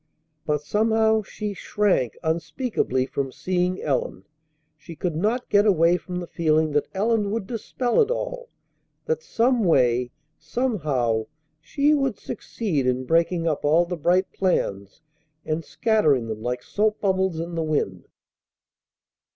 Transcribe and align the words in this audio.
But 0.47 0.63
somehow 0.63 1.21
she 1.21 1.53
shrank 1.53 2.17
unspeakably 2.23 3.05
from 3.05 3.31
seeing 3.31 3.79
Ellen. 3.83 4.23
She 4.75 4.95
could 4.95 5.15
not 5.15 5.47
get 5.47 5.67
away 5.67 5.97
from 5.97 6.15
the 6.19 6.25
feeling 6.25 6.71
that 6.71 6.87
Ellen 6.95 7.29
would 7.29 7.45
dispel 7.45 8.01
it 8.01 8.09
all; 8.09 8.49
that 9.05 9.21
someway, 9.21 10.09
somehow, 10.39 11.27
she 11.59 11.93
would 11.93 12.17
succeed 12.17 12.87
in 12.87 13.05
breaking 13.05 13.47
up 13.47 13.63
all 13.63 13.85
the 13.85 13.95
bright 13.95 14.31
plans 14.33 15.01
and 15.45 15.63
scattering 15.63 16.27
them 16.29 16.41
like 16.41 16.63
soap 16.63 16.99
bubbles 16.99 17.39
in 17.39 17.53
the 17.53 17.61
wind. 17.61 18.07